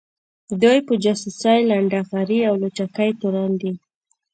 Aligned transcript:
دوی 0.61 0.79
په 0.87 0.93
جاسوۍ، 1.03 1.59
لنډغري 1.69 2.39
او 2.49 2.53
لوچکۍ 2.61 3.09
تورن 3.19 3.51
دي 3.61 3.71